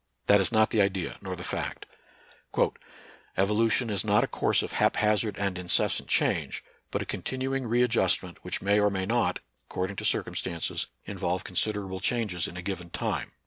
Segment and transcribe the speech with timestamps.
[0.25, 1.85] That is not the idea, nor the fact."
[3.37, 7.67] Evolution is not a course of hap hazard and incessant change, but a continu ing
[7.67, 12.57] re adjustment, which may or may not, ac cording to circumstances, involve considerable changes in
[12.57, 13.33] a given time."